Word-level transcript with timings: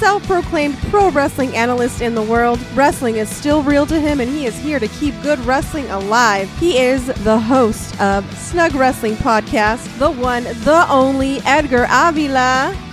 self 0.00 0.26
proclaimed 0.26 0.78
pro 0.88 1.10
wrestling 1.10 1.54
analyst 1.54 2.00
in 2.00 2.14
the 2.14 2.22
world. 2.22 2.58
Wrestling 2.74 3.16
is 3.16 3.28
still 3.28 3.62
real 3.62 3.84
to 3.84 4.00
him, 4.00 4.18
and 4.18 4.30
he 4.30 4.46
is 4.46 4.56
here 4.56 4.78
to 4.78 4.88
keep 4.88 5.14
good 5.22 5.38
wrestling 5.40 5.86
alive. 5.90 6.50
He 6.58 6.78
is 6.78 7.06
the 7.22 7.38
host 7.38 8.00
of 8.00 8.24
Snug 8.38 8.74
Wrestling 8.74 9.14
Podcast, 9.16 9.98
the 9.98 10.10
one, 10.10 10.44
the 10.44 10.86
only 10.88 11.40
Edgar 11.44 11.86
Avila. 11.90 12.89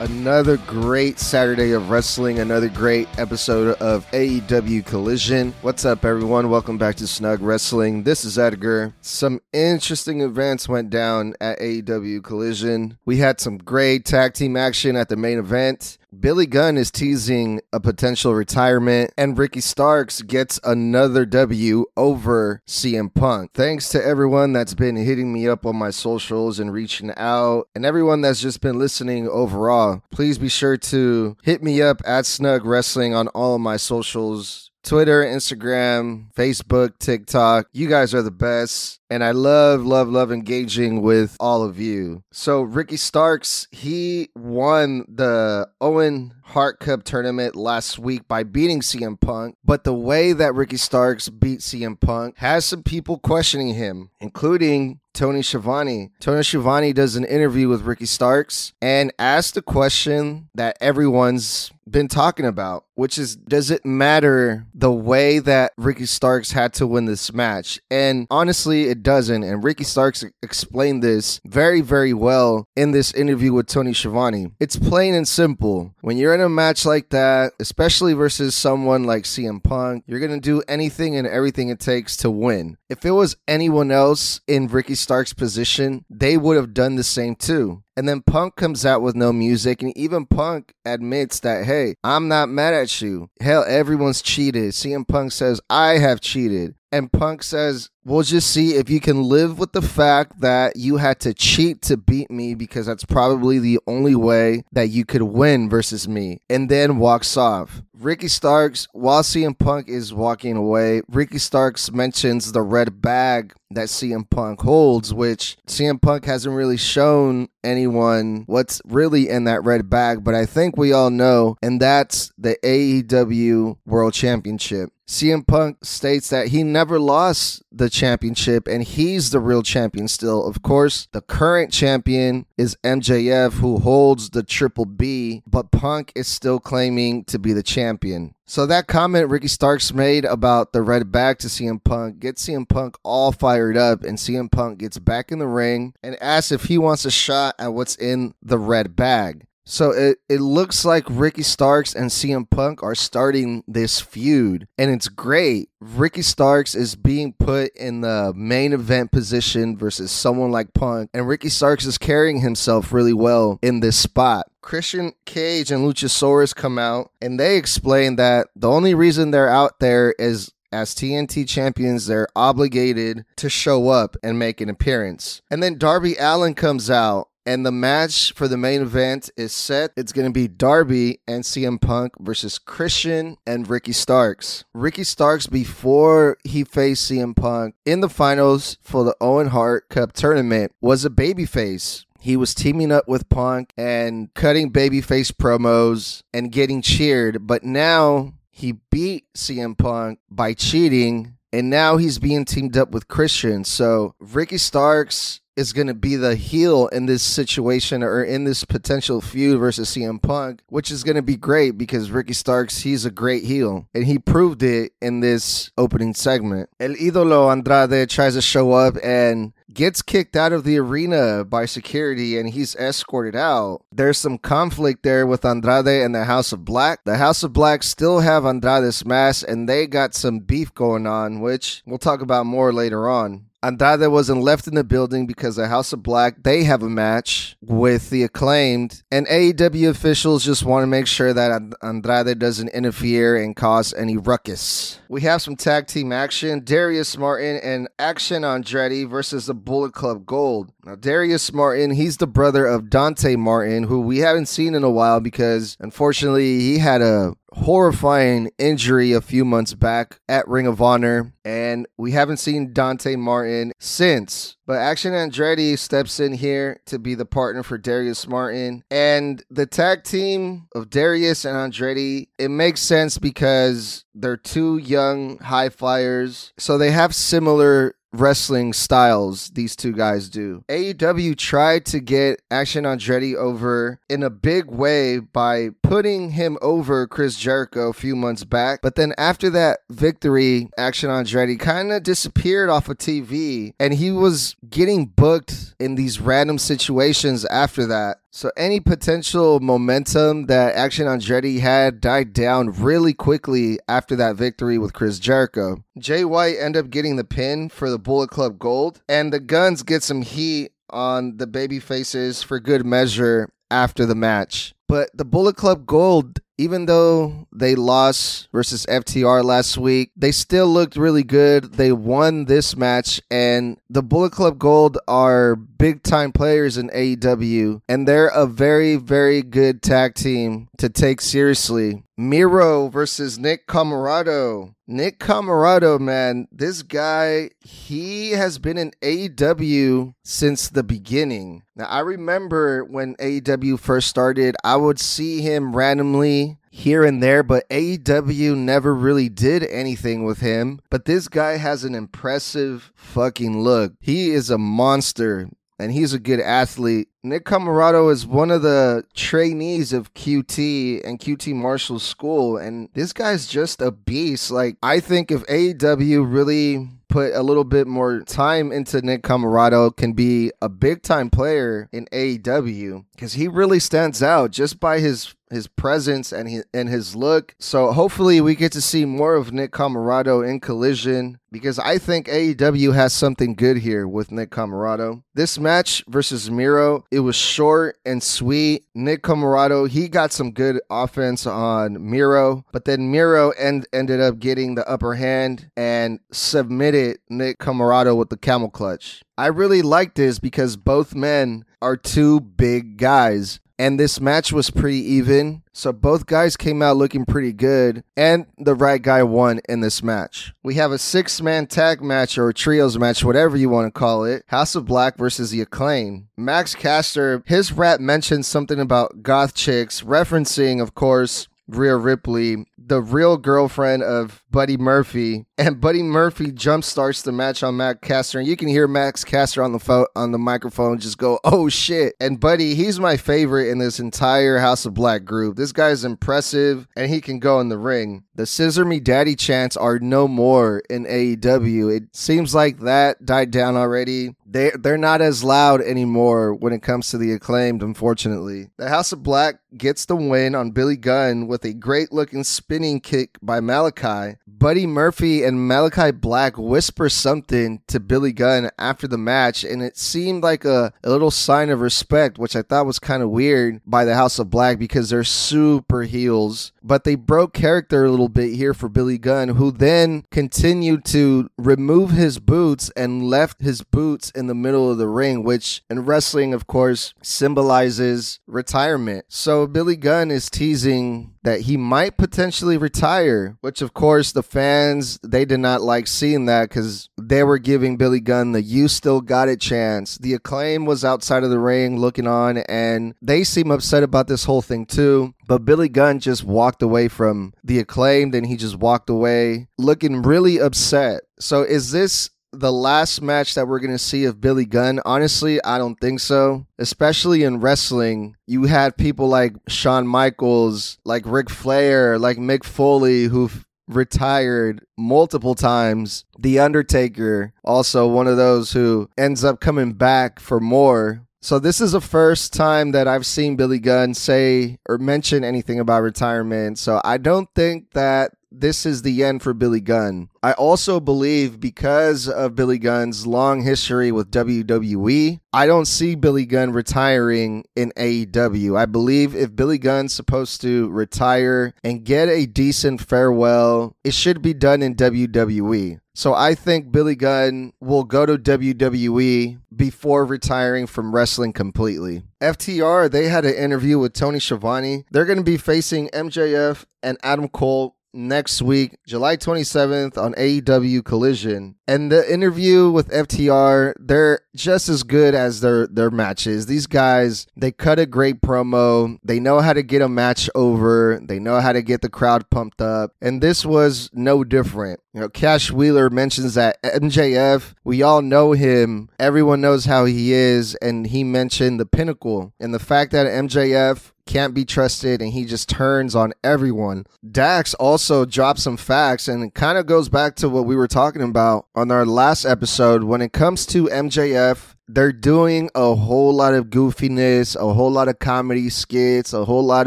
Another 0.00 0.58
great 0.58 1.18
Saturday 1.18 1.72
of 1.72 1.90
wrestling, 1.90 2.38
another 2.38 2.68
great 2.68 3.08
episode 3.18 3.76
of 3.78 4.08
AEW 4.12 4.86
Collision. 4.86 5.52
What's 5.62 5.84
up, 5.84 6.04
everyone? 6.04 6.50
Welcome 6.50 6.78
back 6.78 6.94
to 6.96 7.08
Snug 7.08 7.40
Wrestling. 7.40 8.04
This 8.04 8.24
is 8.24 8.38
Edgar. 8.38 8.94
Some 9.00 9.40
interesting 9.52 10.20
events 10.20 10.68
went 10.68 10.90
down 10.90 11.34
at 11.40 11.58
AEW 11.58 12.22
Collision. 12.22 12.96
We 13.04 13.16
had 13.16 13.40
some 13.40 13.58
great 13.58 14.04
tag 14.04 14.34
team 14.34 14.56
action 14.56 14.94
at 14.94 15.08
the 15.08 15.16
main 15.16 15.36
event. 15.36 15.97
Billy 16.16 16.46
Gunn 16.46 16.78
is 16.78 16.90
teasing 16.90 17.60
a 17.70 17.80
potential 17.80 18.34
retirement, 18.34 19.12
and 19.18 19.36
Ricky 19.36 19.60
Starks 19.60 20.22
gets 20.22 20.58
another 20.64 21.26
W 21.26 21.84
over 21.98 22.62
CM 22.66 23.12
Punk. 23.12 23.50
Thanks 23.52 23.90
to 23.90 24.02
everyone 24.02 24.54
that's 24.54 24.72
been 24.72 24.96
hitting 24.96 25.34
me 25.34 25.46
up 25.46 25.66
on 25.66 25.76
my 25.76 25.90
socials 25.90 26.58
and 26.58 26.72
reaching 26.72 27.12
out, 27.18 27.68
and 27.74 27.84
everyone 27.84 28.22
that's 28.22 28.40
just 28.40 28.62
been 28.62 28.78
listening 28.78 29.28
overall. 29.28 30.02
Please 30.10 30.38
be 30.38 30.48
sure 30.48 30.78
to 30.78 31.36
hit 31.42 31.62
me 31.62 31.82
up 31.82 32.00
at 32.06 32.24
Snug 32.24 32.64
Wrestling 32.64 33.14
on 33.14 33.28
all 33.28 33.56
of 33.56 33.60
my 33.60 33.76
socials. 33.76 34.70
Twitter, 34.88 35.22
Instagram, 35.22 36.32
Facebook, 36.32 36.98
TikTok. 36.98 37.66
You 37.74 37.90
guys 37.90 38.14
are 38.14 38.22
the 38.22 38.30
best. 38.30 39.00
And 39.10 39.22
I 39.22 39.32
love, 39.32 39.84
love, 39.84 40.08
love 40.08 40.32
engaging 40.32 41.02
with 41.02 41.36
all 41.38 41.62
of 41.62 41.78
you. 41.78 42.22
So, 42.32 42.62
Ricky 42.62 42.96
Starks, 42.96 43.68
he 43.70 44.30
won 44.34 45.04
the 45.06 45.68
Owen 45.82 46.32
Hart 46.48 46.80
Cup 46.80 47.02
tournament 47.04 47.54
last 47.54 47.98
week 47.98 48.26
by 48.26 48.42
beating 48.42 48.80
CM 48.80 49.20
Punk. 49.20 49.56
But 49.64 49.84
the 49.84 49.92
way 49.92 50.32
that 50.32 50.54
Ricky 50.54 50.78
Starks 50.78 51.28
beat 51.28 51.60
CM 51.60 52.00
Punk 52.00 52.38
has 52.38 52.64
some 52.64 52.82
people 52.82 53.18
questioning 53.18 53.74
him, 53.74 54.10
including 54.18 55.00
Tony 55.18 55.42
Schiavone. 55.42 56.10
Tony 56.20 56.44
Schiavone 56.44 56.92
does 56.92 57.16
an 57.16 57.24
interview 57.24 57.68
with 57.68 57.82
Ricky 57.82 58.06
Starks 58.06 58.72
and 58.80 59.12
asks 59.18 59.50
the 59.50 59.62
question 59.62 60.48
that 60.54 60.76
everyone's 60.80 61.72
been 61.90 62.06
talking 62.06 62.46
about, 62.46 62.84
which 62.94 63.18
is 63.18 63.34
does 63.34 63.70
it 63.70 63.84
matter 63.84 64.66
the 64.74 64.92
way 64.92 65.38
that 65.40 65.72
Ricky 65.76 66.06
Starks 66.06 66.52
had 66.52 66.72
to 66.74 66.86
win 66.86 67.06
this 67.06 67.32
match? 67.32 67.80
And 67.90 68.28
honestly, 68.30 68.84
it 68.84 69.02
doesn't. 69.02 69.42
And 69.42 69.64
Ricky 69.64 69.84
Starks 69.84 70.24
explained 70.42 71.02
this 71.02 71.40
very, 71.44 71.80
very 71.80 72.12
well 72.12 72.66
in 72.76 72.92
this 72.92 73.12
interview 73.12 73.52
with 73.52 73.66
Tony 73.66 73.94
Schiavone. 73.94 74.52
It's 74.60 74.76
plain 74.76 75.14
and 75.14 75.26
simple. 75.26 75.94
When 76.00 76.16
you're 76.16 76.34
in 76.38 76.44
a 76.44 76.48
match 76.48 76.86
like 76.86 77.08
that, 77.10 77.52
especially 77.58 78.12
versus 78.12 78.54
someone 78.54 79.04
like 79.04 79.24
CM 79.24 79.62
Punk, 79.62 80.04
you're 80.06 80.20
going 80.20 80.32
to 80.32 80.40
do 80.40 80.62
anything 80.68 81.16
and 81.16 81.26
everything 81.26 81.68
it 81.68 81.80
takes 81.80 82.16
to 82.18 82.30
win. 82.30 82.76
If 82.88 83.04
it 83.04 83.10
was 83.10 83.36
anyone 83.48 83.90
else 83.90 84.40
in 84.46 84.68
Ricky 84.68 84.94
Starks' 84.94 85.32
position, 85.32 86.04
they 86.08 86.36
would 86.36 86.56
have 86.56 86.74
done 86.74 86.94
the 86.94 87.04
same 87.04 87.34
too. 87.34 87.82
And 87.96 88.08
then 88.08 88.22
Punk 88.22 88.54
comes 88.54 88.86
out 88.86 89.02
with 89.02 89.16
no 89.16 89.32
music, 89.32 89.82
and 89.82 89.96
even 89.98 90.24
Punk 90.24 90.72
admits 90.84 91.40
that, 91.40 91.64
hey, 91.64 91.96
I'm 92.04 92.28
not 92.28 92.48
mad 92.48 92.72
at 92.72 93.00
you. 93.00 93.28
Hell, 93.40 93.64
everyone's 93.66 94.22
cheated. 94.22 94.70
CM 94.70 95.06
Punk 95.06 95.32
says, 95.32 95.60
I 95.68 95.98
have 95.98 96.20
cheated. 96.20 96.76
And 96.90 97.12
Punk 97.12 97.42
says, 97.42 97.90
We'll 98.08 98.22
just 98.22 98.50
see 98.50 98.70
if 98.70 98.88
you 98.88 99.00
can 99.00 99.22
live 99.22 99.58
with 99.58 99.72
the 99.72 99.82
fact 99.82 100.40
that 100.40 100.76
you 100.76 100.96
had 100.96 101.20
to 101.20 101.34
cheat 101.34 101.82
to 101.82 101.98
beat 101.98 102.30
me 102.30 102.54
because 102.54 102.86
that's 102.86 103.04
probably 103.04 103.58
the 103.58 103.78
only 103.86 104.14
way 104.14 104.64
that 104.72 104.88
you 104.88 105.04
could 105.04 105.20
win 105.20 105.68
versus 105.68 106.08
me. 106.08 106.40
And 106.48 106.70
then 106.70 106.96
walks 106.96 107.36
off. 107.36 107.82
Ricky 107.92 108.28
Starks, 108.28 108.88
while 108.92 109.22
CM 109.22 109.58
Punk 109.58 109.88
is 109.90 110.14
walking 110.14 110.56
away, 110.56 111.02
Ricky 111.08 111.36
Starks 111.36 111.92
mentions 111.92 112.52
the 112.52 112.62
red 112.62 113.02
bag 113.02 113.52
that 113.72 113.88
CM 113.88 114.28
Punk 114.30 114.62
holds, 114.62 115.12
which 115.12 115.58
CM 115.66 116.00
Punk 116.00 116.24
hasn't 116.24 116.54
really 116.54 116.78
shown 116.78 117.48
anyone 117.62 118.44
what's 118.46 118.80
really 118.86 119.28
in 119.28 119.44
that 119.44 119.64
red 119.64 119.90
bag, 119.90 120.24
but 120.24 120.34
I 120.34 120.46
think 120.46 120.78
we 120.78 120.92
all 120.92 121.10
know, 121.10 121.56
and 121.60 121.78
that's 121.78 122.32
the 122.38 122.56
AEW 122.64 123.76
World 123.84 124.14
Championship. 124.14 124.90
CM 125.08 125.46
Punk 125.46 125.78
states 125.86 126.28
that 126.28 126.48
he 126.48 126.62
never 126.62 127.00
lost 127.00 127.62
the 127.72 127.88
championship 127.88 128.68
and 128.68 128.84
he's 128.84 129.30
the 129.30 129.40
real 129.40 129.62
champion 129.62 130.06
still. 130.06 130.46
Of 130.46 130.60
course, 130.60 131.08
the 131.12 131.22
current 131.22 131.72
champion 131.72 132.44
is 132.58 132.76
MJF 132.84 133.54
who 133.54 133.78
holds 133.78 134.30
the 134.30 134.42
triple 134.42 134.84
B, 134.84 135.42
but 135.46 135.70
Punk 135.70 136.12
is 136.14 136.28
still 136.28 136.60
claiming 136.60 137.24
to 137.24 137.38
be 137.38 137.54
the 137.54 137.62
champion. 137.62 138.34
So 138.44 138.66
that 138.66 138.86
comment 138.86 139.30
Ricky 139.30 139.48
Starks 139.48 139.94
made 139.94 140.26
about 140.26 140.74
the 140.74 140.82
red 140.82 141.10
bag 141.10 141.38
to 141.38 141.48
CM 141.48 141.82
Punk 141.82 142.18
gets 142.18 142.46
CM 142.46 142.68
Punk 142.68 142.98
all 143.02 143.32
fired 143.32 143.78
up 143.78 144.04
and 144.04 144.18
CM 144.18 144.52
Punk 144.52 144.78
gets 144.78 144.98
back 144.98 145.32
in 145.32 145.38
the 145.38 145.48
ring 145.48 145.94
and 146.02 146.22
asks 146.22 146.52
if 146.52 146.64
he 146.64 146.76
wants 146.76 147.06
a 147.06 147.10
shot 147.10 147.54
at 147.58 147.72
what's 147.72 147.96
in 147.96 148.34
the 148.42 148.58
red 148.58 148.94
bag. 148.94 149.46
So 149.70 149.90
it, 149.90 150.20
it 150.30 150.40
looks 150.40 150.86
like 150.86 151.04
Ricky 151.10 151.42
Starks 151.42 151.94
and 151.94 152.08
CM 152.08 152.48
Punk 152.48 152.82
are 152.82 152.94
starting 152.94 153.64
this 153.68 154.00
feud, 154.00 154.66
and 154.78 154.90
it's 154.90 155.08
great. 155.08 155.68
Ricky 155.78 156.22
Starks 156.22 156.74
is 156.74 156.96
being 156.96 157.34
put 157.34 157.76
in 157.76 158.00
the 158.00 158.32
main 158.34 158.72
event 158.72 159.12
position 159.12 159.76
versus 159.76 160.10
someone 160.10 160.50
like 160.50 160.72
Punk, 160.72 161.10
and 161.12 161.28
Ricky 161.28 161.50
Starks 161.50 161.84
is 161.84 161.98
carrying 161.98 162.40
himself 162.40 162.94
really 162.94 163.12
well 163.12 163.58
in 163.60 163.80
this 163.80 163.98
spot. 163.98 164.46
Christian 164.62 165.12
Cage 165.26 165.70
and 165.70 165.84
Luchasaurus 165.84 166.54
come 166.54 166.78
out, 166.78 167.10
and 167.20 167.38
they 167.38 167.58
explain 167.58 168.16
that 168.16 168.48
the 168.56 168.70
only 168.70 168.94
reason 168.94 169.32
they're 169.32 169.50
out 169.50 169.80
there 169.80 170.14
is 170.18 170.50
as 170.72 170.94
TNT 170.94 171.46
champions, 171.46 172.06
they're 172.06 172.28
obligated 172.34 173.24
to 173.36 173.50
show 173.50 173.88
up 173.88 174.16
and 174.22 174.38
make 174.38 174.60
an 174.62 174.68
appearance. 174.68 175.42
And 175.50 175.62
then 175.62 175.78
Darby 175.78 176.16
Allin 176.18 176.54
comes 176.54 176.90
out 176.90 177.28
and 177.48 177.64
the 177.64 177.72
match 177.72 178.34
for 178.34 178.46
the 178.46 178.58
main 178.58 178.82
event 178.82 179.30
is 179.34 179.52
set. 179.52 179.92
It's 179.96 180.12
going 180.12 180.26
to 180.26 180.32
be 180.32 180.48
Darby 180.48 181.20
and 181.26 181.42
CM 181.42 181.80
Punk 181.80 182.12
versus 182.20 182.58
Christian 182.58 183.38
and 183.46 183.66
Ricky 183.66 183.92
Starks. 183.92 184.66
Ricky 184.74 185.02
Starks, 185.02 185.46
before 185.46 186.36
he 186.44 186.62
faced 186.62 187.10
CM 187.10 187.34
Punk 187.34 187.74
in 187.86 188.02
the 188.02 188.10
finals 188.10 188.76
for 188.82 189.02
the 189.02 189.16
Owen 189.18 189.46
Hart 189.46 189.88
Cup 189.88 190.12
tournament, 190.12 190.72
was 190.82 191.06
a 191.06 191.10
babyface. 191.10 192.04
He 192.20 192.36
was 192.36 192.54
teaming 192.54 192.92
up 192.92 193.08
with 193.08 193.30
Punk 193.30 193.72
and 193.78 194.28
cutting 194.34 194.70
babyface 194.70 195.32
promos 195.32 196.22
and 196.34 196.52
getting 196.52 196.82
cheered. 196.82 197.46
But 197.46 197.64
now 197.64 198.34
he 198.50 198.72
beat 198.90 199.24
CM 199.34 199.78
Punk 199.78 200.18
by 200.30 200.52
cheating. 200.52 201.38
And 201.50 201.70
now 201.70 201.96
he's 201.96 202.18
being 202.18 202.44
teamed 202.44 202.76
up 202.76 202.90
with 202.90 203.08
Christian. 203.08 203.64
So 203.64 204.14
Ricky 204.20 204.58
Starks 204.58 205.40
is 205.58 205.72
going 205.72 205.88
to 205.88 205.94
be 205.94 206.14
the 206.14 206.36
heel 206.36 206.86
in 206.88 207.06
this 207.06 207.20
situation 207.20 208.04
or 208.04 208.22
in 208.22 208.44
this 208.44 208.62
potential 208.62 209.20
feud 209.20 209.58
versus 209.58 209.90
CM 209.90 210.22
Punk, 210.22 210.62
which 210.68 210.88
is 210.88 211.02
going 211.02 211.16
to 211.16 211.22
be 211.22 211.36
great 211.36 211.72
because 211.76 212.12
Ricky 212.12 212.32
Starks, 212.32 212.78
he's 212.78 213.04
a 213.04 213.10
great 213.10 213.42
heel. 213.42 213.88
And 213.92 214.04
he 214.04 214.20
proved 214.20 214.62
it 214.62 214.92
in 215.02 215.18
this 215.18 215.72
opening 215.76 216.14
segment. 216.14 216.70
El 216.78 216.90
Idolo 216.94 217.50
Andrade 217.50 218.08
tries 218.08 218.34
to 218.34 218.40
show 218.40 218.70
up 218.70 218.94
and 219.02 219.52
gets 219.72 220.02
kicked 220.02 220.36
out 220.36 220.52
of 220.52 220.64
the 220.64 220.78
arena 220.78 221.44
by 221.44 221.66
security 221.66 222.38
and 222.38 222.50
he's 222.50 222.74
escorted 222.76 223.36
out. 223.36 223.82
There's 223.92 224.18
some 224.18 224.38
conflict 224.38 225.02
there 225.02 225.26
with 225.26 225.44
Andrade 225.44 226.02
and 226.02 226.14
the 226.14 226.24
House 226.24 226.52
of 226.52 226.64
Black. 226.64 227.04
The 227.04 227.16
House 227.16 227.42
of 227.42 227.52
Black 227.52 227.82
still 227.82 228.20
have 228.20 228.44
Andrade's 228.44 229.04
mask 229.04 229.46
and 229.48 229.68
they 229.68 229.86
got 229.86 230.14
some 230.14 230.40
beef 230.40 230.74
going 230.74 231.06
on, 231.06 231.40
which 231.40 231.82
we'll 231.86 231.98
talk 231.98 232.20
about 232.20 232.46
more 232.46 232.72
later 232.72 233.08
on. 233.08 233.48
Andrade 233.60 234.08
wasn't 234.08 234.42
left 234.42 234.68
in 234.68 234.76
the 234.76 234.84
building 234.84 235.26
because 235.26 235.56
the 235.56 235.66
House 235.66 235.92
of 235.92 236.00
Black, 236.00 236.44
they 236.44 236.62
have 236.62 236.82
a 236.82 236.88
match 236.88 237.56
with 237.60 238.08
the 238.08 238.22
acclaimed. 238.22 239.02
And 239.10 239.26
AEW 239.26 239.88
officials 239.88 240.44
just 240.44 240.64
want 240.64 240.84
to 240.84 240.86
make 240.86 241.08
sure 241.08 241.32
that 241.32 241.74
Andrade 241.82 242.38
doesn't 242.38 242.68
interfere 242.68 243.36
and 243.36 243.56
cause 243.56 243.92
any 243.94 244.16
ruckus. 244.16 245.00
We 245.08 245.22
have 245.22 245.42
some 245.42 245.56
tag 245.56 245.88
team 245.88 246.12
action. 246.12 246.62
Darius 246.64 247.18
Martin 247.18 247.56
and 247.56 247.88
Action 247.98 248.42
Andretti 248.42 249.08
versus 249.08 249.46
the 249.46 249.54
Bullet 249.58 249.92
Club 249.92 250.26
Gold. 250.26 250.72
Now, 250.84 250.94
Darius 250.94 251.52
Martin, 251.52 251.90
he's 251.90 252.16
the 252.16 252.26
brother 252.26 252.66
of 252.66 252.90
Dante 252.90 253.36
Martin, 253.36 253.84
who 253.84 254.00
we 254.00 254.18
haven't 254.18 254.46
seen 254.46 254.74
in 254.74 254.84
a 254.84 254.90
while 254.90 255.20
because 255.20 255.76
unfortunately 255.80 256.60
he 256.60 256.78
had 256.78 257.02
a 257.02 257.34
horrifying 257.52 258.50
injury 258.58 259.12
a 259.12 259.20
few 259.20 259.44
months 259.44 259.74
back 259.74 260.20
at 260.28 260.46
Ring 260.48 260.66
of 260.66 260.82
Honor, 260.82 261.32
and 261.44 261.86
we 261.96 262.12
haven't 262.12 262.36
seen 262.38 262.72
Dante 262.72 263.16
Martin 263.16 263.72
since. 263.78 264.56
But 264.66 264.78
Action 264.78 265.12
Andretti 265.12 265.78
steps 265.78 266.20
in 266.20 266.34
here 266.34 266.80
to 266.86 266.98
be 266.98 267.14
the 267.14 267.24
partner 267.24 267.62
for 267.62 267.78
Darius 267.78 268.28
Martin. 268.28 268.84
And 268.90 269.42
the 269.50 269.66
tag 269.66 270.04
team 270.04 270.68
of 270.74 270.90
Darius 270.90 271.44
and 271.44 271.56
Andretti, 271.56 272.28
it 272.38 272.50
makes 272.50 272.80
sense 272.80 273.16
because 273.18 274.04
they're 274.14 274.36
two 274.36 274.76
young 274.76 275.38
high 275.38 275.70
flyers. 275.70 276.52
So 276.58 276.76
they 276.76 276.90
have 276.90 277.14
similar 277.14 277.94
wrestling 278.12 278.72
styles 278.72 279.50
these 279.50 279.76
two 279.76 279.92
guys 279.92 280.28
do. 280.28 280.64
AEW 280.68 281.36
tried 281.36 281.84
to 281.86 282.00
get 282.00 282.42
Action 282.50 282.84
Andretti 282.84 283.34
over 283.34 284.00
in 284.08 284.22
a 284.22 284.30
big 284.30 284.66
way 284.66 285.18
by 285.18 285.70
putting 285.82 286.30
him 286.30 286.58
over 286.62 287.06
Chris 287.06 287.36
Jericho 287.36 287.88
a 287.88 287.92
few 287.92 288.16
months 288.16 288.44
back, 288.44 288.80
but 288.82 288.94
then 288.94 289.12
after 289.18 289.50
that 289.50 289.80
victory, 289.90 290.68
Action 290.78 291.10
Andretti 291.10 291.58
kind 291.58 291.92
of 291.92 292.02
disappeared 292.02 292.70
off 292.70 292.88
of 292.88 292.98
TV 292.98 293.72
and 293.78 293.94
he 293.94 294.10
was 294.10 294.56
getting 294.68 295.06
booked 295.06 295.74
in 295.78 295.94
these 295.94 296.20
random 296.20 296.58
situations 296.58 297.44
after 297.46 297.86
that. 297.86 298.18
So 298.38 298.52
any 298.56 298.78
potential 298.78 299.58
momentum 299.58 300.46
that 300.46 300.76
Action 300.76 301.08
Andretti 301.08 301.58
had 301.58 302.00
died 302.00 302.32
down 302.32 302.70
really 302.70 303.12
quickly 303.12 303.80
after 303.88 304.14
that 304.14 304.36
victory 304.36 304.78
with 304.78 304.92
Chris 304.92 305.18
Jericho. 305.18 305.82
Jay 305.98 306.24
White 306.24 306.54
ended 306.56 306.84
up 306.84 306.90
getting 306.92 307.16
the 307.16 307.24
pin 307.24 307.68
for 307.68 307.90
the 307.90 307.98
Bullet 307.98 308.30
Club 308.30 308.60
Gold, 308.60 309.02
and 309.08 309.32
the 309.32 309.40
Guns 309.40 309.82
get 309.82 310.04
some 310.04 310.22
heat 310.22 310.70
on 310.88 311.38
the 311.38 311.48
baby 311.48 311.80
faces 311.80 312.40
for 312.40 312.60
good 312.60 312.86
measure 312.86 313.50
after 313.72 314.06
the 314.06 314.14
match. 314.14 314.72
But 314.86 315.10
the 315.12 315.24
Bullet 315.24 315.56
Club 315.56 315.84
Gold, 315.84 316.38
even 316.58 316.86
though 316.86 317.46
they 317.52 317.76
lost 317.76 318.48
versus 318.52 318.84
FTR 318.86 319.44
last 319.44 319.78
week, 319.78 320.10
they 320.16 320.32
still 320.32 320.66
looked 320.66 320.96
really 320.96 321.22
good. 321.22 321.74
They 321.74 321.92
won 321.92 322.44
this 322.44 322.76
match, 322.76 323.22
and 323.30 323.78
the 323.88 324.02
Bullet 324.02 324.32
Club 324.32 324.58
Gold 324.58 324.98
are 325.06 325.54
big 325.54 326.02
time 326.02 326.32
players 326.32 326.76
in 326.76 326.90
AEW, 326.90 327.80
and 327.88 328.06
they're 328.06 328.28
a 328.28 328.46
very, 328.46 328.96
very 328.96 329.40
good 329.42 329.82
tag 329.82 330.14
team 330.14 330.68
to 330.78 330.88
take 330.88 331.20
seriously. 331.20 332.02
Miro 332.16 332.88
versus 332.88 333.38
Nick 333.38 333.68
Comoroto. 333.68 334.74
Nick 334.90 335.18
Comoroto, 335.18 336.00
man, 336.00 336.48
this 336.50 336.82
guy, 336.82 337.50
he 337.60 338.30
has 338.30 338.58
been 338.58 338.78
in 338.78 338.90
AEW 339.02 340.14
since 340.24 340.70
the 340.70 340.82
beginning. 340.82 341.62
Now, 341.76 341.84
I 341.84 342.00
remember 342.00 342.82
when 342.84 343.14
AEW 343.16 343.78
first 343.78 344.08
started, 344.08 344.56
I 344.64 344.76
would 344.76 344.98
see 344.98 345.42
him 345.42 345.76
randomly 345.76 346.56
here 346.70 347.04
and 347.04 347.22
there, 347.22 347.42
but 347.42 347.68
AEW 347.68 348.56
never 348.56 348.94
really 348.94 349.28
did 349.28 349.62
anything 349.64 350.24
with 350.24 350.40
him. 350.40 350.80
But 350.88 351.04
this 351.04 351.28
guy 351.28 351.58
has 351.58 351.84
an 351.84 351.94
impressive 351.94 352.90
fucking 352.94 353.60
look. 353.60 353.92
He 354.00 354.30
is 354.30 354.48
a 354.48 354.56
monster 354.56 355.50
and 355.78 355.92
he's 355.92 356.12
a 356.12 356.18
good 356.18 356.40
athlete. 356.40 357.08
Nick 357.22 357.44
Comoroto 357.44 358.10
is 358.10 358.26
one 358.26 358.50
of 358.50 358.62
the 358.62 359.04
trainees 359.14 359.92
of 359.92 360.14
QT 360.14 361.06
and 361.06 361.18
QT 361.18 361.54
Marshall 361.54 361.98
School, 361.98 362.56
and 362.56 362.88
this 362.94 363.12
guy's 363.12 363.46
just 363.46 363.80
a 363.80 363.90
beast. 363.90 364.50
Like, 364.50 364.76
I 364.82 365.00
think 365.00 365.30
if 365.30 365.44
AEW 365.46 366.32
really 366.32 366.88
put 367.08 367.34
a 367.34 367.42
little 367.42 367.64
bit 367.64 367.86
more 367.86 368.20
time 368.20 368.72
into 368.72 369.02
Nick 369.02 369.22
Comoroto 369.22 369.94
can 369.94 370.12
be 370.12 370.52
a 370.60 370.68
big 370.68 371.02
time 371.02 371.30
player 371.30 371.88
in 371.92 372.06
AEW 372.12 373.04
because 373.12 373.34
he 373.34 373.48
really 373.48 373.80
stands 373.80 374.22
out 374.22 374.50
just 374.50 374.78
by 374.78 375.00
his 375.00 375.34
his 375.50 375.66
presence 375.66 376.32
and 376.32 376.48
he, 376.48 376.60
and 376.72 376.88
his 376.88 377.16
look. 377.16 377.54
So 377.58 377.92
hopefully 377.92 378.40
we 378.40 378.54
get 378.54 378.72
to 378.72 378.80
see 378.80 379.04
more 379.04 379.34
of 379.34 379.52
Nick 379.52 379.72
Comoroto 379.72 380.46
in 380.46 380.60
Collision 380.60 381.38
because 381.50 381.78
I 381.78 381.98
think 381.98 382.28
AEW 382.28 382.94
has 382.94 383.12
something 383.12 383.54
good 383.54 383.78
here 383.78 384.06
with 384.06 384.30
Nick 384.30 384.50
Comoroto. 384.50 385.22
This 385.34 385.58
match 385.58 386.04
versus 386.08 386.50
Miro, 386.50 387.04
it 387.10 387.20
was 387.20 387.36
short 387.36 387.96
and 388.04 388.22
sweet. 388.22 388.84
Nick 388.94 389.22
Comoroto, 389.22 389.88
he 389.88 390.08
got 390.08 390.32
some 390.32 390.50
good 390.50 390.80
offense 390.90 391.46
on 391.46 392.10
Miro, 392.10 392.64
but 392.72 392.84
then 392.84 393.10
Miro 393.10 393.50
end, 393.50 393.86
ended 393.92 394.20
up 394.20 394.38
getting 394.38 394.74
the 394.74 394.88
upper 394.88 395.14
hand 395.14 395.70
and 395.76 396.20
submitted 396.32 396.97
Nick 397.28 397.58
Comoroto 397.58 398.16
with 398.16 398.28
the 398.28 398.36
camel 398.36 398.70
clutch. 398.70 399.22
I 399.36 399.46
really 399.46 399.82
like 399.82 400.14
this 400.14 400.38
because 400.38 400.76
both 400.76 401.14
men 401.14 401.64
are 401.80 401.96
two 401.96 402.40
big 402.40 402.96
guys 402.96 403.60
and 403.78 403.98
this 403.98 404.20
match 404.20 404.52
was 404.52 404.70
pretty 404.70 404.98
even. 404.98 405.62
So 405.72 405.92
both 405.92 406.26
guys 406.26 406.56
came 406.56 406.82
out 406.82 406.96
looking 406.96 407.24
pretty 407.24 407.52
good, 407.52 408.02
and 408.16 408.46
the 408.58 408.74
right 408.74 409.00
guy 409.00 409.22
won 409.22 409.60
in 409.68 409.80
this 409.80 410.02
match. 410.02 410.52
We 410.64 410.74
have 410.74 410.90
a 410.90 410.98
six 410.98 411.40
man 411.40 411.68
tag 411.68 412.02
match 412.02 412.36
or 412.36 412.52
trios 412.52 412.98
match, 412.98 413.24
whatever 413.24 413.56
you 413.56 413.68
want 413.68 413.86
to 413.86 413.98
call 413.98 414.24
it. 414.24 414.42
House 414.48 414.74
of 414.74 414.86
Black 414.86 415.16
versus 415.16 415.50
the 415.50 415.60
Acclaim. 415.60 416.28
Max 416.36 416.74
Caster, 416.74 417.42
his 417.46 417.72
rap 417.72 418.00
mentioned 418.00 418.44
something 418.44 418.80
about 418.80 419.22
goth 419.22 419.54
chicks, 419.54 420.02
referencing, 420.02 420.82
of 420.82 420.94
course, 420.94 421.46
Rhea 421.68 421.96
Ripley, 421.96 422.66
the 422.78 423.02
real 423.02 423.36
girlfriend 423.36 424.02
of 424.02 424.42
Buddy 424.50 424.78
Murphy, 424.78 425.44
and 425.58 425.80
Buddy 425.80 426.02
Murphy 426.02 426.50
jump 426.50 426.82
starts 426.82 427.22
the 427.22 427.32
match 427.32 427.62
on 427.62 427.76
Max 427.76 427.98
Caster, 428.02 428.38
and 428.38 428.48
you 428.48 428.56
can 428.56 428.68
hear 428.68 428.88
Max 428.88 429.22
Caster 429.22 429.62
on 429.62 429.72
the 429.72 430.06
on 430.16 430.32
the 430.32 430.38
microphone 430.38 430.98
just 430.98 431.18
go, 431.18 431.38
"Oh 431.44 431.68
shit!" 431.68 432.14
And 432.20 432.40
Buddy, 432.40 432.74
he's 432.74 432.98
my 432.98 433.16
favorite 433.16 433.68
in 433.68 433.78
this 433.78 434.00
entire 434.00 434.58
House 434.58 434.86
of 434.86 434.94
Black 434.94 435.24
group. 435.24 435.56
This 435.56 435.72
guy's 435.72 436.04
impressive, 436.04 436.88
and 436.96 437.10
he 437.10 437.20
can 437.20 437.38
go 437.38 437.60
in 437.60 437.68
the 437.68 437.78
ring. 437.78 438.24
The 438.38 438.46
Scissor 438.46 438.84
Me 438.84 439.00
Daddy 439.00 439.34
chants 439.34 439.76
are 439.76 439.98
no 439.98 440.28
more 440.28 440.80
in 440.88 441.06
AEW. 441.06 441.92
It 441.92 442.14
seems 442.14 442.54
like 442.54 442.78
that 442.78 443.26
died 443.26 443.50
down 443.50 443.74
already. 443.74 444.36
They 444.46 444.70
they're 444.78 444.96
not 444.96 445.20
as 445.20 445.42
loud 445.42 445.80
anymore 445.80 446.54
when 446.54 446.72
it 446.72 446.80
comes 446.80 447.10
to 447.10 447.18
the 447.18 447.32
acclaimed. 447.32 447.82
Unfortunately, 447.82 448.70
the 448.76 448.90
House 448.90 449.10
of 449.10 449.24
Black 449.24 449.56
gets 449.76 450.04
the 450.04 450.14
win 450.14 450.54
on 450.54 450.70
Billy 450.70 450.96
Gunn 450.96 451.48
with 451.48 451.64
a 451.64 451.74
great 451.74 452.12
looking 452.12 452.44
spinning 452.44 453.00
kick 453.00 453.38
by 453.42 453.58
Malachi. 453.58 454.38
Buddy 454.46 454.86
Murphy 454.86 455.44
and 455.44 455.68
Malachi 455.68 456.10
Black 456.10 456.58
whisper 456.58 457.08
something 457.08 457.80
to 457.86 458.00
Billy 458.00 458.32
Gunn 458.32 458.70
after 458.76 459.06
the 459.06 459.18
match, 459.18 459.62
and 459.62 459.82
it 459.82 459.96
seemed 459.96 460.42
like 460.42 460.64
a, 460.64 460.92
a 461.04 461.10
little 461.10 461.30
sign 461.30 461.70
of 461.70 461.80
respect, 461.80 462.38
which 462.38 462.56
I 462.56 462.62
thought 462.62 462.86
was 462.86 462.98
kind 462.98 463.22
of 463.22 463.30
weird 463.30 463.80
by 463.86 464.04
the 464.04 464.16
House 464.16 464.38
of 464.38 464.50
Black 464.50 464.78
because 464.78 465.10
they're 465.10 465.22
super 465.22 466.02
heels. 466.02 466.72
But 466.82 467.04
they 467.04 467.14
broke 467.14 467.52
character 467.52 468.04
a 468.04 468.10
little 468.10 468.27
bit 468.28 468.54
here 468.54 468.74
for 468.74 468.88
Billy 468.88 469.18
Gunn, 469.18 469.50
who 469.50 469.70
then 469.70 470.24
continued 470.30 471.04
to 471.06 471.50
remove 471.56 472.10
his 472.10 472.38
boots 472.38 472.90
and 472.96 473.28
left 473.28 473.60
his 473.60 473.82
boots 473.82 474.30
in 474.30 474.46
the 474.46 474.54
middle 474.54 474.90
of 474.90 474.98
the 474.98 475.08
ring, 475.08 475.42
which 475.42 475.82
in 475.90 476.04
wrestling, 476.04 476.52
of 476.54 476.66
course, 476.66 477.14
symbolizes 477.22 478.40
retirement. 478.46 479.26
So 479.28 479.66
Billy 479.66 479.96
Gunn 479.96 480.30
is 480.30 480.50
teasing 480.50 481.34
that 481.48 481.62
he 481.62 481.78
might 481.78 482.18
potentially 482.18 482.76
retire, 482.76 483.56
which 483.62 483.80
of 483.80 483.94
course 483.94 484.32
the 484.32 484.42
fans 484.42 485.18
they 485.22 485.46
did 485.46 485.60
not 485.60 485.80
like 485.80 486.06
seeing 486.06 486.44
that 486.44 486.68
because 486.68 487.08
they 487.16 487.42
were 487.42 487.58
giving 487.58 487.96
Billy 487.96 488.20
Gunn 488.20 488.52
the 488.52 488.60
"you 488.60 488.86
still 488.86 489.22
got 489.22 489.48
it" 489.48 489.58
chance. 489.58 490.18
The 490.18 490.34
acclaim 490.34 490.84
was 490.84 491.06
outside 491.06 491.44
of 491.44 491.50
the 491.50 491.58
ring 491.58 491.98
looking 491.98 492.26
on, 492.26 492.58
and 492.58 493.14
they 493.22 493.44
seem 493.44 493.70
upset 493.70 494.02
about 494.02 494.28
this 494.28 494.44
whole 494.44 494.60
thing 494.60 494.84
too. 494.84 495.32
But 495.46 495.64
Billy 495.64 495.88
Gunn 495.88 496.20
just 496.20 496.44
walked 496.44 496.82
away 496.82 497.08
from 497.08 497.54
the 497.64 497.78
acclaim, 497.78 498.30
then 498.30 498.44
he 498.44 498.56
just 498.56 498.76
walked 498.76 499.08
away 499.08 499.68
looking 499.78 500.20
really 500.20 500.60
upset. 500.60 501.22
So 501.40 501.62
is 501.62 501.92
this 501.92 502.28
the 502.52 502.72
last 502.72 503.20
match 503.22 503.54
that 503.54 503.68
we're 503.68 503.80
going 503.80 503.92
to 503.92 503.98
see 503.98 504.24
of 504.24 504.40
Billy 504.40 504.64
Gunn? 504.64 505.00
Honestly, 505.04 505.62
I 505.64 505.78
don't 505.78 506.00
think 506.00 506.20
so. 506.20 506.66
Especially 506.78 507.42
in 507.42 507.60
wrestling, 507.60 508.36
you 508.46 508.64
had 508.64 508.96
people 508.96 509.28
like 509.28 509.54
Shawn 509.68 510.06
Michaels, 510.06 510.98
like 511.04 511.22
Ric 511.26 511.50
Flair, 511.50 512.18
like 512.18 512.38
Mick 512.38 512.64
Foley, 512.64 513.24
who've 513.24 513.64
retired 513.88 514.84
multiple 514.96 515.54
times. 515.54 516.24
The 516.38 516.58
Undertaker, 516.58 517.52
also 517.64 518.06
one 518.06 518.26
of 518.26 518.36
those 518.36 518.72
who 518.72 519.08
ends 519.16 519.44
up 519.44 519.60
coming 519.60 519.94
back 519.94 520.40
for 520.40 520.60
more. 520.60 521.22
So 521.40 521.58
this 521.58 521.80
is 521.80 521.92
the 521.92 522.00
first 522.00 522.52
time 522.52 522.90
that 522.92 523.06
I've 523.06 523.24
seen 523.24 523.56
Billy 523.56 523.78
Gunn 523.78 524.12
say 524.14 524.78
or 524.88 524.98
mention 524.98 525.44
anything 525.44 525.78
about 525.78 526.02
retirement. 526.02 526.78
So 526.78 527.00
I 527.04 527.16
don't 527.16 527.48
think 527.54 527.92
that 527.92 528.32
this 528.50 528.86
is 528.86 529.02
the 529.02 529.24
end 529.24 529.42
for 529.42 529.54
Billy 529.54 529.80
Gunn. 529.80 530.28
I 530.42 530.52
also 530.52 531.00
believe 531.00 531.60
because 531.60 532.28
of 532.28 532.54
Billy 532.54 532.78
Gunn's 532.78 533.26
long 533.26 533.62
history 533.62 534.12
with 534.12 534.30
WWE, 534.30 535.40
I 535.52 535.66
don't 535.66 535.86
see 535.86 536.14
Billy 536.14 536.46
Gunn 536.46 536.72
retiring 536.72 537.64
in 537.76 537.92
AEW. 537.96 538.76
I 538.76 538.86
believe 538.86 539.34
if 539.34 539.54
Billy 539.54 539.78
Gunn's 539.78 540.12
supposed 540.12 540.60
to 540.62 540.88
retire 540.88 541.74
and 541.84 542.04
get 542.04 542.28
a 542.28 542.46
decent 542.46 543.00
farewell, 543.00 543.96
it 544.04 544.14
should 544.14 544.42
be 544.42 544.54
done 544.54 544.82
in 544.82 544.94
WWE. 544.94 546.00
So 546.14 546.34
I 546.34 546.56
think 546.56 546.90
Billy 546.90 547.14
Gunn 547.14 547.72
will 547.80 548.02
go 548.02 548.26
to 548.26 548.36
WWE 548.36 549.60
before 549.76 550.24
retiring 550.24 550.88
from 550.88 551.14
wrestling 551.14 551.52
completely. 551.52 552.24
FTR, 552.40 553.08
they 553.08 553.28
had 553.28 553.44
an 553.44 553.54
interview 553.54 554.00
with 554.00 554.14
Tony 554.14 554.40
Schiavone. 554.40 555.04
They're 555.12 555.24
going 555.24 555.38
to 555.38 555.44
be 555.44 555.56
facing 555.56 556.08
MJF 556.08 556.86
and 557.04 557.18
Adam 557.22 557.48
Cole 557.48 557.94
next 558.12 558.62
week, 558.62 558.96
July 559.06 559.36
27th 559.36 560.16
on 560.16 560.34
AEW 560.34 561.04
Collision. 561.04 561.76
And 561.86 562.12
the 562.12 562.30
interview 562.32 562.90
with 562.90 563.08
FTR, 563.08 563.94
they're 563.98 564.40
just 564.54 564.88
as 564.88 565.02
good 565.02 565.34
as 565.34 565.60
their 565.60 565.86
their 565.86 566.10
matches. 566.10 566.66
These 566.66 566.86
guys, 566.86 567.46
they 567.56 567.72
cut 567.72 567.98
a 567.98 568.06
great 568.06 568.42
promo. 568.42 569.18
They 569.24 569.40
know 569.40 569.60
how 569.60 569.72
to 569.72 569.82
get 569.82 570.02
a 570.02 570.08
match 570.08 570.50
over. 570.54 571.20
They 571.22 571.38
know 571.38 571.60
how 571.60 571.72
to 571.72 571.80
get 571.80 572.02
the 572.02 572.10
crowd 572.10 572.50
pumped 572.50 572.82
up. 572.82 573.14
And 573.22 573.40
this 573.40 573.64
was 573.64 574.10
no 574.12 574.44
different. 574.44 575.00
You 575.14 575.20
know, 575.20 575.28
Cash 575.28 575.70
Wheeler 575.70 576.10
mentions 576.10 576.54
that 576.54 576.82
MJF, 576.82 577.74
we 577.84 578.02
all 578.02 578.20
know 578.20 578.52
him. 578.52 579.08
Everyone 579.18 579.60
knows 579.60 579.86
how 579.86 580.04
he 580.04 580.32
is 580.32 580.74
and 580.76 581.06
he 581.06 581.24
mentioned 581.24 581.80
the 581.80 581.86
pinnacle 581.86 582.52
and 582.60 582.74
the 582.74 582.78
fact 582.78 583.12
that 583.12 583.26
MJF 583.26 584.12
can't 584.28 584.54
be 584.54 584.64
trusted 584.64 585.20
and 585.22 585.32
he 585.32 585.44
just 585.44 585.68
turns 585.68 586.14
on 586.14 586.34
everyone. 586.44 587.06
Dax 587.28 587.74
also 587.74 588.24
dropped 588.24 588.60
some 588.60 588.76
facts 588.76 589.26
and 589.26 589.42
it 589.42 589.54
kind 589.54 589.78
of 589.78 589.86
goes 589.86 590.08
back 590.08 590.36
to 590.36 590.48
what 590.48 590.66
we 590.66 590.76
were 590.76 590.86
talking 590.86 591.22
about 591.22 591.66
on 591.74 591.90
our 591.90 592.06
last 592.06 592.44
episode 592.44 593.02
when 593.04 593.22
it 593.22 593.32
comes 593.32 593.66
to 593.66 593.86
MJF 593.86 594.74
they're 594.88 595.12
doing 595.12 595.68
a 595.74 595.94
whole 595.94 596.32
lot 596.32 596.54
of 596.54 596.66
goofiness, 596.66 597.54
a 597.54 597.74
whole 597.74 597.90
lot 597.90 598.08
of 598.08 598.18
comedy 598.18 598.70
skits, 598.70 599.34
a 599.34 599.44
whole 599.44 599.62
lot 599.62 599.86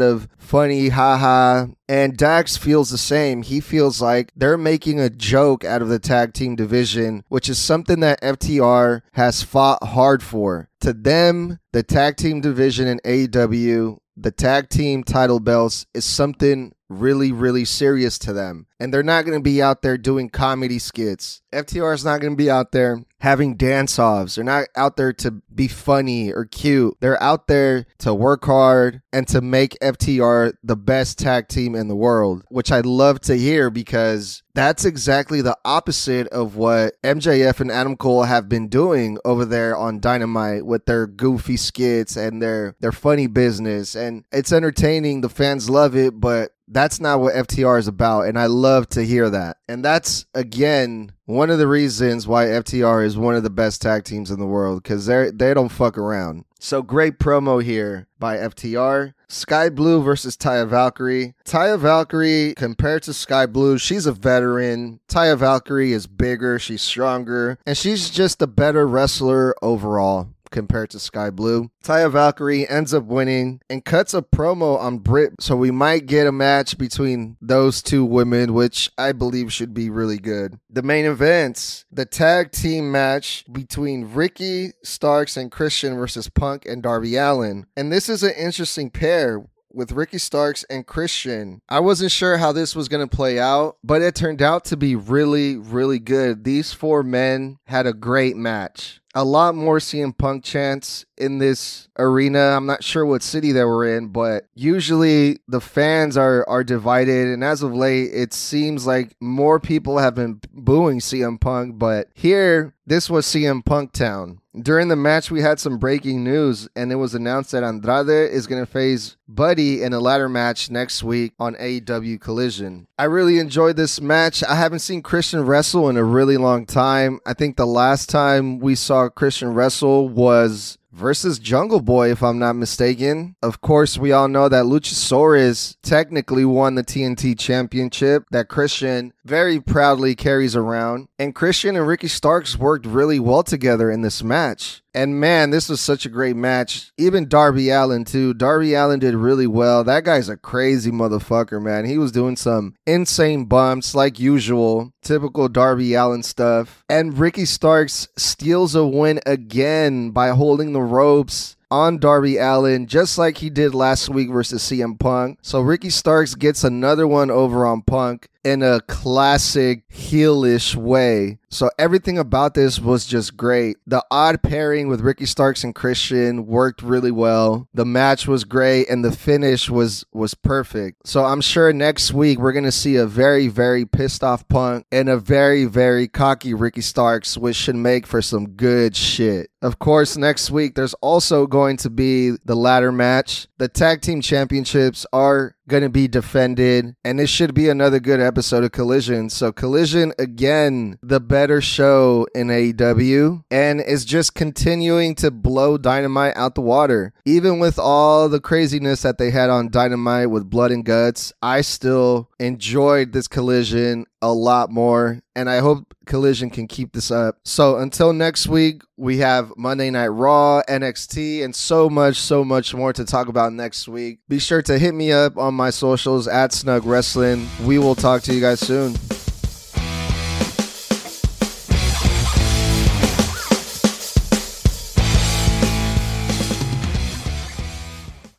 of 0.00 0.28
funny 0.38 0.90
haha. 0.90 1.66
And 1.88 2.16
Dax 2.16 2.56
feels 2.56 2.90
the 2.90 2.98
same. 2.98 3.42
He 3.42 3.60
feels 3.60 4.00
like 4.00 4.30
they're 4.36 4.56
making 4.56 5.00
a 5.00 5.10
joke 5.10 5.64
out 5.64 5.82
of 5.82 5.88
the 5.88 5.98
tag 5.98 6.32
team 6.32 6.54
division, 6.54 7.24
which 7.28 7.48
is 7.48 7.58
something 7.58 8.00
that 8.00 8.22
FTR 8.22 9.02
has 9.12 9.42
fought 9.42 9.82
hard 9.82 10.22
for. 10.22 10.68
To 10.80 10.92
them, 10.92 11.58
the 11.72 11.82
tag 11.82 12.16
team 12.16 12.40
division 12.40 12.86
in 12.86 13.00
AEW, 13.04 13.98
the 14.16 14.30
tag 14.30 14.68
team 14.68 15.02
title 15.04 15.40
belts 15.40 15.86
is 15.94 16.04
something 16.04 16.74
really, 16.92 17.32
really 17.32 17.64
serious 17.64 18.18
to 18.20 18.32
them. 18.32 18.66
And 18.78 18.92
they're 18.92 19.02
not 19.02 19.24
going 19.24 19.38
to 19.38 19.42
be 19.42 19.62
out 19.62 19.82
there 19.82 19.96
doing 19.96 20.28
comedy 20.28 20.78
skits. 20.78 21.42
FTR 21.52 21.94
is 21.94 22.04
not 22.04 22.20
going 22.20 22.32
to 22.32 22.36
be 22.36 22.50
out 22.50 22.72
there 22.72 23.04
having 23.22 23.54
dance 23.54 24.00
offs. 24.00 24.34
They're 24.34 24.44
not 24.44 24.66
out 24.74 24.96
there 24.96 25.12
to 25.12 25.30
be 25.54 25.68
funny 25.68 26.32
or 26.32 26.44
cute. 26.44 26.96
They're 27.00 27.22
out 27.22 27.46
there 27.46 27.86
to 27.98 28.12
work 28.12 28.44
hard 28.44 29.00
and 29.12 29.28
to 29.28 29.40
make 29.40 29.78
FTR 29.80 30.54
the 30.64 30.76
best 30.76 31.18
tag 31.20 31.46
team 31.46 31.76
in 31.76 31.86
the 31.86 31.94
world, 31.94 32.42
which 32.48 32.72
I 32.72 32.80
love 32.80 33.20
to 33.22 33.36
hear 33.36 33.70
because 33.70 34.42
that's 34.54 34.84
exactly 34.84 35.40
the 35.40 35.56
opposite 35.64 36.26
of 36.28 36.56
what 36.56 36.94
MJF 37.02 37.60
and 37.60 37.70
Adam 37.70 37.96
Cole 37.96 38.24
have 38.24 38.48
been 38.48 38.68
doing 38.68 39.18
over 39.24 39.44
there 39.44 39.76
on 39.76 40.00
Dynamite 40.00 40.66
with 40.66 40.84
their 40.86 41.06
goofy 41.06 41.56
skits 41.56 42.16
and 42.16 42.42
their 42.42 42.74
their 42.80 42.92
funny 42.92 43.26
business 43.26 43.94
and 43.94 44.24
it's 44.30 44.52
entertaining 44.52 45.20
the 45.20 45.28
fans 45.28 45.70
love 45.70 45.96
it 45.96 46.20
but 46.20 46.51
that's 46.68 47.00
not 47.00 47.20
what 47.20 47.34
FTR 47.34 47.78
is 47.78 47.88
about 47.88 48.22
and 48.26 48.38
I 48.38 48.46
love 48.46 48.88
to 48.90 49.04
hear 49.04 49.28
that. 49.30 49.58
And 49.68 49.84
that's 49.84 50.26
again 50.34 51.12
one 51.26 51.50
of 51.50 51.58
the 51.58 51.66
reasons 51.66 52.26
why 52.26 52.46
FTR 52.46 53.04
is 53.04 53.16
one 53.16 53.34
of 53.34 53.42
the 53.42 53.50
best 53.50 53.82
tag 53.82 54.04
teams 54.04 54.30
in 54.30 54.38
the 54.38 54.46
world 54.46 54.84
cuz 54.84 55.06
they 55.06 55.30
they 55.30 55.54
don't 55.54 55.68
fuck 55.68 55.98
around. 55.98 56.44
So 56.58 56.80
great 56.80 57.18
promo 57.18 57.62
here 57.62 58.06
by 58.20 58.36
FTR. 58.36 59.14
Skye 59.28 59.70
Blue 59.70 60.00
versus 60.00 60.36
Taya 60.36 60.68
Valkyrie. 60.68 61.34
Taya 61.44 61.76
Valkyrie, 61.76 62.54
compared 62.56 63.02
to 63.04 63.12
Skye 63.12 63.46
Blue, 63.46 63.78
she's 63.78 64.06
a 64.06 64.12
veteran. 64.12 65.00
Taya 65.08 65.36
Valkyrie 65.36 65.92
is 65.92 66.06
bigger, 66.06 66.60
she's 66.60 66.82
stronger, 66.82 67.58
and 67.66 67.76
she's 67.76 68.10
just 68.10 68.40
a 68.42 68.46
better 68.46 68.86
wrestler 68.86 69.56
overall 69.60 70.28
compared 70.52 70.90
to 70.90 71.00
Skye 71.00 71.30
Blue. 71.30 71.70
Taya 71.82 72.10
Valkyrie 72.10 72.68
ends 72.68 72.94
up 72.94 73.04
winning 73.04 73.60
and 73.68 73.84
cuts 73.84 74.14
a 74.14 74.22
promo 74.22 74.78
on 74.78 74.98
Britt, 74.98 75.34
so 75.40 75.56
we 75.56 75.70
might 75.70 76.06
get 76.06 76.26
a 76.26 76.32
match 76.32 76.78
between 76.78 77.36
those 77.40 77.82
two 77.82 78.04
women, 78.04 78.54
which 78.54 78.90
I 78.96 79.12
believe 79.12 79.52
should 79.52 79.74
be 79.74 79.90
really 79.90 80.18
good. 80.18 80.58
The 80.70 80.82
main 80.82 81.04
events 81.04 81.84
the 81.90 82.04
tag 82.04 82.52
team 82.52 82.92
match 82.92 83.44
between 83.50 84.12
Ricky 84.12 84.72
Starks 84.82 85.36
and 85.36 85.50
Christian 85.50 85.96
versus 85.96 86.28
Punk 86.28 86.66
and 86.66 86.82
Darby 86.82 87.16
Allin. 87.16 87.66
And 87.76 87.92
this 87.92 88.08
is 88.08 88.22
an 88.22 88.34
interesting 88.36 88.90
pair 88.90 89.44
with 89.74 89.92
Ricky 89.92 90.18
Starks 90.18 90.64
and 90.64 90.86
Christian. 90.86 91.60
I 91.68 91.80
wasn't 91.80 92.12
sure 92.12 92.36
how 92.36 92.52
this 92.52 92.76
was 92.76 92.88
going 92.88 93.06
to 93.06 93.16
play 93.16 93.38
out, 93.38 93.76
but 93.82 94.02
it 94.02 94.14
turned 94.14 94.42
out 94.42 94.64
to 94.66 94.76
be 94.76 94.96
really, 94.96 95.56
really 95.56 95.98
good. 95.98 96.44
These 96.44 96.72
four 96.72 97.02
men 97.02 97.58
had 97.66 97.86
a 97.86 97.92
great 97.92 98.36
match 98.36 99.02
a 99.14 99.24
lot 99.24 99.54
more 99.54 99.78
CM 99.78 100.16
Punk 100.16 100.44
chants 100.44 101.04
in 101.16 101.38
this 101.38 101.88
arena. 101.98 102.56
I'm 102.56 102.66
not 102.66 102.82
sure 102.82 103.04
what 103.04 103.22
city 103.22 103.52
they 103.52 103.64
were 103.64 103.84
in, 103.84 104.08
but 104.08 104.46
usually 104.54 105.40
the 105.46 105.60
fans 105.60 106.16
are 106.16 106.48
are 106.48 106.64
divided, 106.64 107.28
and 107.28 107.44
as 107.44 107.62
of 107.62 107.74
late, 107.74 108.10
it 108.12 108.32
seems 108.32 108.86
like 108.86 109.14
more 109.20 109.60
people 109.60 109.98
have 109.98 110.14
been 110.14 110.40
booing 110.52 111.00
CM 111.00 111.40
Punk. 111.40 111.78
But 111.78 112.08
here, 112.14 112.74
this 112.86 113.10
was 113.10 113.26
CM 113.26 113.64
Punk 113.64 113.92
town. 113.92 114.40
During 114.60 114.88
the 114.88 114.96
match, 114.96 115.30
we 115.30 115.40
had 115.40 115.58
some 115.58 115.78
breaking 115.78 116.22
news, 116.24 116.68
and 116.76 116.92
it 116.92 116.96
was 116.96 117.14
announced 117.14 117.52
that 117.52 117.64
Andrade 117.64 118.30
is 118.30 118.46
going 118.46 118.60
to 118.60 118.70
face 118.70 119.16
Buddy 119.26 119.82
in 119.82 119.94
a 119.94 119.98
ladder 119.98 120.28
match 120.28 120.70
next 120.70 121.02
week 121.02 121.32
on 121.40 121.54
AEW 121.54 122.20
Collision. 122.20 122.86
I 122.98 123.04
really 123.04 123.38
enjoyed 123.38 123.76
this 123.76 123.98
match. 123.98 124.44
I 124.44 124.56
haven't 124.56 124.80
seen 124.80 125.00
Christian 125.00 125.46
wrestle 125.46 125.88
in 125.88 125.96
a 125.96 126.04
really 126.04 126.36
long 126.36 126.66
time. 126.66 127.18
I 127.24 127.32
think 127.32 127.56
the 127.56 127.66
last 127.66 128.10
time 128.10 128.58
we 128.58 128.74
saw 128.74 129.08
Christian 129.08 129.54
wrestle 129.54 130.10
was 130.10 130.76
versus 130.92 131.38
Jungle 131.38 131.80
Boy, 131.80 132.10
if 132.10 132.22
I'm 132.22 132.38
not 132.38 132.54
mistaken. 132.54 133.36
Of 133.42 133.60
course, 133.60 133.98
we 133.98 134.12
all 134.12 134.28
know 134.28 134.48
that 134.48 134.64
Luchasaurus 134.64 135.76
technically 135.82 136.44
won 136.44 136.74
the 136.74 136.84
TNT 136.84 137.38
Championship 137.38 138.24
that 138.30 138.48
Christian 138.48 139.12
very 139.24 139.60
proudly 139.60 140.14
carries 140.14 140.54
around. 140.54 141.08
And 141.18 141.34
Christian 141.34 141.76
and 141.76 141.86
Ricky 141.86 142.08
Starks 142.08 142.58
worked 142.58 142.86
really 142.86 143.18
well 143.18 143.42
together 143.42 143.90
in 143.90 144.02
this 144.02 144.22
match. 144.22 144.81
And 144.94 145.18
man, 145.18 145.50
this 145.50 145.68
was 145.68 145.80
such 145.80 146.04
a 146.04 146.10
great 146.10 146.36
match. 146.36 146.92
Even 146.98 147.28
Darby 147.28 147.70
Allin, 147.70 148.04
too. 148.04 148.34
Darby 148.34 148.74
Allin 148.74 148.98
did 148.98 149.14
really 149.14 149.46
well. 149.46 149.84
That 149.84 150.04
guy's 150.04 150.28
a 150.28 150.36
crazy 150.36 150.90
motherfucker, 150.90 151.62
man. 151.62 151.86
He 151.86 151.98
was 151.98 152.12
doing 152.12 152.36
some 152.36 152.74
insane 152.86 153.46
bumps 153.46 153.94
like 153.94 154.18
usual. 154.18 154.92
Typical 155.02 155.48
Darby 155.48 155.94
Allin 155.94 156.22
stuff. 156.22 156.84
And 156.88 157.18
Ricky 157.18 157.46
Starks 157.46 158.08
steals 158.16 158.74
a 158.74 158.86
win 158.86 159.20
again 159.24 160.10
by 160.10 160.28
holding 160.28 160.72
the 160.72 160.82
ropes 160.82 161.56
on 161.70 161.96
Darby 161.96 162.38
Allen, 162.38 162.86
just 162.86 163.16
like 163.16 163.38
he 163.38 163.48
did 163.48 163.74
last 163.74 164.10
week 164.10 164.30
versus 164.30 164.62
CM 164.62 165.00
Punk. 165.00 165.38
So 165.40 165.62
Ricky 165.62 165.88
Starks 165.88 166.34
gets 166.34 166.64
another 166.64 167.08
one 167.08 167.30
over 167.30 167.64
on 167.64 167.80
Punk 167.80 168.28
in 168.44 168.62
a 168.62 168.80
classic 168.82 169.88
heelish 169.88 170.74
way. 170.74 171.38
So 171.48 171.70
everything 171.78 172.18
about 172.18 172.54
this 172.54 172.80
was 172.80 173.04
just 173.04 173.36
great. 173.36 173.76
The 173.86 174.04
odd 174.10 174.42
pairing 174.42 174.88
with 174.88 175.02
Ricky 175.02 175.26
Starks 175.26 175.64
and 175.64 175.74
Christian 175.74 176.46
worked 176.46 176.82
really 176.82 177.10
well. 177.10 177.68
The 177.74 177.84
match 177.84 178.26
was 178.26 178.44
great 178.44 178.88
and 178.88 179.04
the 179.04 179.12
finish 179.12 179.68
was 179.68 180.04
was 180.12 180.32
perfect. 180.34 181.06
So 181.06 181.24
I'm 181.24 181.42
sure 181.42 181.72
next 181.72 182.14
week 182.14 182.38
we're 182.38 182.52
going 182.52 182.64
to 182.64 182.72
see 182.72 182.96
a 182.96 183.06
very 183.06 183.48
very 183.48 183.84
pissed 183.84 184.24
off 184.24 184.48
Punk 184.48 184.86
and 184.90 185.10
a 185.10 185.18
very 185.18 185.66
very 185.66 186.08
cocky 186.08 186.54
Ricky 186.54 186.80
Starks 186.80 187.36
which 187.36 187.56
should 187.56 187.76
make 187.76 188.06
for 188.06 188.22
some 188.22 188.50
good 188.50 188.96
shit. 188.96 189.50
Of 189.60 189.78
course, 189.78 190.16
next 190.16 190.50
week 190.50 190.74
there's 190.74 190.94
also 190.94 191.46
going 191.46 191.76
to 191.78 191.90
be 191.90 192.30
the 192.44 192.56
ladder 192.56 192.92
match. 192.92 193.46
The 193.58 193.68
tag 193.68 194.00
team 194.00 194.22
championships 194.22 195.06
are 195.12 195.54
going 195.68 195.82
to 195.82 195.88
be 195.88 196.08
defended, 196.08 196.96
and 197.04 197.18
this 197.18 197.30
should 197.30 197.54
be 197.54 197.68
another 197.68 198.00
good 198.00 198.20
episode 198.20 198.64
of 198.64 198.72
Collision. 198.72 199.30
So, 199.30 199.52
Collision, 199.52 200.12
again, 200.18 200.98
the 201.02 201.20
better 201.20 201.60
show 201.60 202.26
in 202.34 202.48
AEW, 202.48 203.44
and 203.50 203.80
is 203.80 204.04
just 204.04 204.34
continuing 204.34 205.14
to 205.16 205.30
blow 205.30 205.78
Dynamite 205.78 206.36
out 206.36 206.54
the 206.54 206.60
water. 206.60 207.12
Even 207.24 207.58
with 207.58 207.78
all 207.78 208.28
the 208.28 208.40
craziness 208.40 209.02
that 209.02 209.18
they 209.18 209.30
had 209.30 209.50
on 209.50 209.70
Dynamite 209.70 210.30
with 210.30 210.50
blood 210.50 210.72
and 210.72 210.84
guts, 210.84 211.32
I 211.42 211.60
still 211.60 212.28
enjoyed 212.42 213.12
this 213.12 213.28
collision 213.28 214.04
a 214.20 214.32
lot 214.32 214.70
more, 214.70 215.20
and 215.36 215.48
I 215.48 215.58
hope 215.58 215.94
Collision 216.06 216.50
can 216.50 216.66
keep 216.66 216.92
this 216.92 217.10
up. 217.10 217.38
So 217.44 217.78
until 217.78 218.12
next 218.12 218.48
week, 218.48 218.82
we 218.96 219.18
have 219.18 219.52
Monday 219.56 219.90
Night 219.90 220.08
Raw, 220.08 220.62
NXT, 220.68 221.44
and 221.44 221.54
so 221.54 221.88
much, 221.88 222.16
so 222.16 222.44
much 222.44 222.74
more 222.74 222.92
to 222.92 223.04
talk 223.04 223.28
about 223.28 223.52
next 223.52 223.86
week. 223.88 224.18
Be 224.28 224.40
sure 224.40 224.62
to 224.62 224.78
hit 224.78 224.94
me 224.94 225.12
up 225.12 225.38
on 225.38 225.54
my 225.54 225.70
socials 225.70 226.26
at 226.26 226.52
Snug 226.52 226.84
Wrestling. 226.84 227.48
We 227.64 227.78
will 227.78 227.94
talk 227.94 228.22
to 228.22 228.34
you 228.34 228.40
guys 228.40 228.60
soon. 228.60 228.96